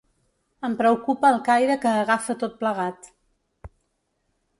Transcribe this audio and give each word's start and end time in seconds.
Em 0.69 0.77
preocupa 0.77 1.29
el 1.33 1.37
caire 1.49 1.75
que 1.83 1.91
agafa 1.97 2.37
tot 2.45 2.57
plegat. 2.63 3.11